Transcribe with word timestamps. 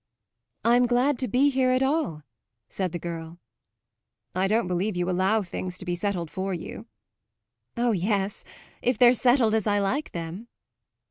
"I'm 0.65 0.87
glad 0.87 1.19
to 1.19 1.27
be 1.27 1.51
here 1.51 1.69
at 1.69 1.83
all," 1.83 2.23
said 2.69 2.91
the 2.91 2.97
girl. 2.97 3.37
"I 4.33 4.47
don't 4.47 4.65
believe 4.67 4.97
you 4.97 5.07
allow 5.11 5.43
things 5.43 5.77
to 5.77 5.85
be 5.85 5.93
settled 5.93 6.31
for 6.31 6.55
you." 6.55 6.87
"Oh 7.77 7.91
yes; 7.91 8.43
if 8.81 8.97
they're 8.97 9.13
settled 9.13 9.53
as 9.53 9.67
I 9.67 9.77
like 9.77 10.11
them." 10.11 10.47